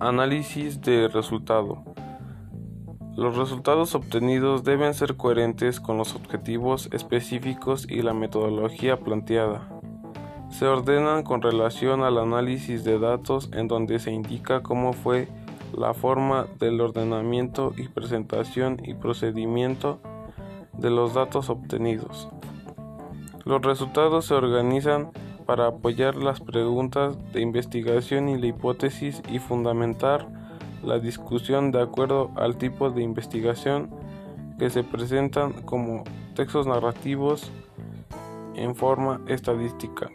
Análisis 0.00 0.80
de 0.80 1.08
resultado. 1.08 1.82
Los 3.16 3.36
resultados 3.36 3.96
obtenidos 3.96 4.62
deben 4.62 4.94
ser 4.94 5.16
coherentes 5.16 5.80
con 5.80 5.98
los 5.98 6.14
objetivos 6.14 6.88
específicos 6.92 7.84
y 7.90 8.02
la 8.02 8.14
metodología 8.14 8.96
planteada. 8.96 9.68
Se 10.50 10.66
ordenan 10.66 11.24
con 11.24 11.42
relación 11.42 12.04
al 12.04 12.18
análisis 12.18 12.84
de 12.84 13.00
datos 13.00 13.50
en 13.52 13.66
donde 13.66 13.98
se 13.98 14.12
indica 14.12 14.62
cómo 14.62 14.92
fue 14.92 15.26
la 15.76 15.94
forma 15.94 16.46
del 16.60 16.80
ordenamiento 16.80 17.74
y 17.76 17.88
presentación 17.88 18.80
y 18.84 18.94
procedimiento 18.94 19.98
de 20.74 20.90
los 20.90 21.12
datos 21.12 21.50
obtenidos. 21.50 22.28
Los 23.44 23.62
resultados 23.62 24.26
se 24.26 24.34
organizan 24.34 25.10
para 25.48 25.68
apoyar 25.68 26.14
las 26.14 26.42
preguntas 26.42 27.16
de 27.32 27.40
investigación 27.40 28.28
y 28.28 28.36
la 28.36 28.48
hipótesis 28.48 29.22
y 29.32 29.38
fundamentar 29.38 30.28
la 30.84 30.98
discusión 30.98 31.72
de 31.72 31.80
acuerdo 31.80 32.30
al 32.36 32.58
tipo 32.58 32.90
de 32.90 33.02
investigación 33.02 33.88
que 34.58 34.68
se 34.68 34.84
presentan 34.84 35.54
como 35.62 36.04
textos 36.34 36.66
narrativos 36.66 37.50
en 38.56 38.76
forma 38.76 39.22
estadística. 39.26 40.10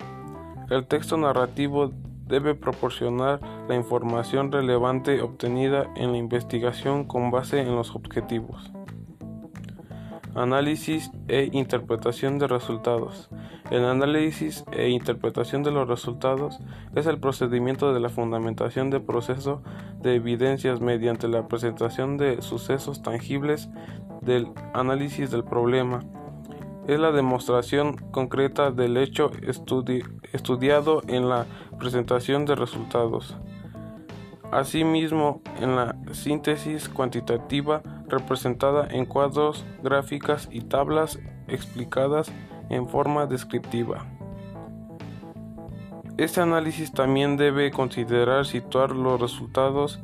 El 0.69 0.85
texto 0.85 1.17
narrativo 1.17 1.91
debe 2.27 2.53
proporcionar 2.53 3.39
la 3.67 3.73
información 3.73 4.51
relevante 4.51 5.19
obtenida 5.23 5.91
en 5.95 6.11
la 6.11 6.19
investigación 6.19 7.05
con 7.05 7.31
base 7.31 7.59
en 7.59 7.75
los 7.75 7.95
objetivos. 7.95 8.71
Análisis 10.35 11.11
e 11.27 11.49
interpretación 11.51 12.39
de 12.39 12.47
resultados. 12.47 13.29
El 13.69 13.85
análisis 13.85 14.63
e 14.71 14.89
interpretación 14.89 15.61
de 15.61 15.69
los 15.69 15.87
resultados 15.87 16.59
es 16.95 17.05
el 17.05 17.19
procedimiento 17.19 17.93
de 17.93 17.99
la 17.99 18.09
fundamentación 18.09 18.89
de 18.89 18.99
proceso 18.99 19.61
de 20.01 20.15
evidencias 20.15 20.81
mediante 20.81 21.27
la 21.27 21.47
presentación 21.47 22.17
de 22.17 22.41
sucesos 22.41 23.03
tangibles 23.03 23.69
del 24.21 24.47
análisis 24.73 25.29
del 25.29 25.43
problema. 25.43 25.99
Es 26.87 26.99
la 26.99 27.11
demostración 27.11 27.97
concreta 28.11 28.71
del 28.71 28.97
hecho 28.97 29.29
estudiado 30.33 31.03
en 31.07 31.29
la 31.29 31.45
presentación 31.77 32.45
de 32.45 32.55
resultados. 32.55 33.37
Asimismo, 34.51 35.41
en 35.61 35.75
la 35.75 35.95
síntesis 36.11 36.89
cuantitativa 36.89 37.81
representada 38.07 38.87
en 38.89 39.05
cuadros, 39.05 39.65
gráficas 39.81 40.47
y 40.51 40.61
tablas 40.61 41.19
explicadas 41.47 42.31
en 42.69 42.87
forma 42.87 43.25
descriptiva. 43.25 44.05
Este 46.17 46.41
análisis 46.41 46.91
también 46.91 47.37
debe 47.37 47.71
considerar 47.71 48.45
situar 48.45 48.91
los 48.91 49.19
resultados 49.19 49.99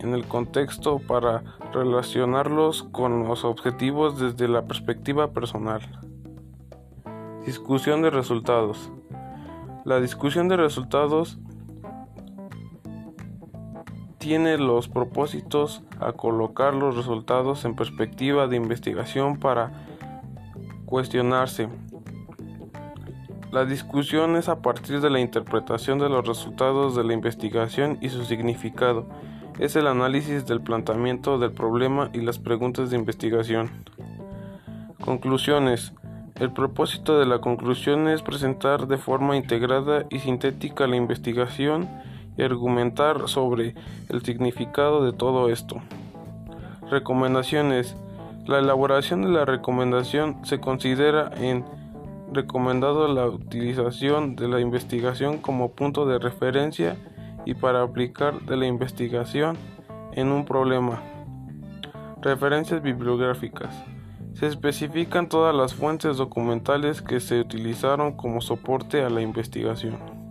en 0.00 0.14
el 0.14 0.26
contexto 0.26 0.98
para 0.98 1.44
relacionarlos 1.72 2.82
con 2.82 3.28
los 3.28 3.44
objetivos 3.44 4.18
desde 4.18 4.48
la 4.48 4.62
perspectiva 4.62 5.32
personal. 5.32 5.80
Discusión 7.46 8.02
de 8.02 8.10
resultados. 8.10 8.90
La 9.84 10.00
discusión 10.00 10.48
de 10.48 10.56
resultados 10.56 11.38
tiene 14.22 14.56
los 14.56 14.86
propósitos 14.86 15.82
a 15.98 16.12
colocar 16.12 16.74
los 16.74 16.96
resultados 16.96 17.64
en 17.64 17.74
perspectiva 17.74 18.46
de 18.46 18.54
investigación 18.54 19.36
para 19.40 19.72
cuestionarse. 20.86 21.68
La 23.50 23.64
discusión 23.64 24.36
es 24.36 24.48
a 24.48 24.62
partir 24.62 25.00
de 25.00 25.10
la 25.10 25.18
interpretación 25.18 25.98
de 25.98 26.08
los 26.08 26.24
resultados 26.24 26.94
de 26.94 27.02
la 27.02 27.14
investigación 27.14 27.98
y 28.00 28.10
su 28.10 28.22
significado. 28.24 29.08
Es 29.58 29.74
el 29.74 29.88
análisis 29.88 30.46
del 30.46 30.60
planteamiento 30.60 31.40
del 31.40 31.50
problema 31.50 32.08
y 32.12 32.20
las 32.20 32.38
preguntas 32.38 32.90
de 32.90 32.98
investigación. 32.98 33.70
Conclusiones. 35.04 35.94
El 36.36 36.52
propósito 36.52 37.18
de 37.18 37.26
la 37.26 37.40
conclusión 37.40 38.06
es 38.06 38.22
presentar 38.22 38.86
de 38.86 38.98
forma 38.98 39.36
integrada 39.36 40.06
y 40.10 40.20
sintética 40.20 40.86
la 40.86 40.94
investigación 40.94 41.88
y 42.36 42.42
argumentar 42.42 43.28
sobre 43.28 43.74
el 44.08 44.22
significado 44.22 45.04
de 45.04 45.12
todo 45.12 45.48
esto. 45.48 45.76
Recomendaciones. 46.90 47.96
La 48.46 48.58
elaboración 48.58 49.22
de 49.22 49.28
la 49.28 49.44
recomendación 49.44 50.44
se 50.44 50.60
considera 50.60 51.30
en 51.36 51.64
recomendado 52.32 53.06
la 53.08 53.26
utilización 53.26 54.36
de 54.36 54.48
la 54.48 54.60
investigación 54.60 55.38
como 55.38 55.72
punto 55.72 56.06
de 56.06 56.18
referencia 56.18 56.96
y 57.44 57.54
para 57.54 57.82
aplicar 57.82 58.40
de 58.42 58.56
la 58.56 58.66
investigación 58.66 59.56
en 60.12 60.32
un 60.32 60.44
problema. 60.44 61.02
Referencias 62.20 62.82
bibliográficas. 62.82 63.74
Se 64.34 64.46
especifican 64.46 65.28
todas 65.28 65.54
las 65.54 65.74
fuentes 65.74 66.16
documentales 66.16 67.02
que 67.02 67.20
se 67.20 67.40
utilizaron 67.40 68.12
como 68.12 68.40
soporte 68.40 69.02
a 69.02 69.10
la 69.10 69.20
investigación. 69.20 70.21